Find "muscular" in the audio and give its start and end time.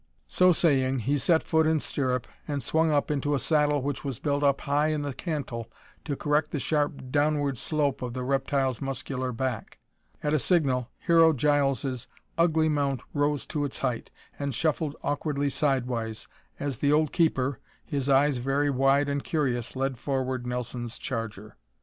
8.81-9.31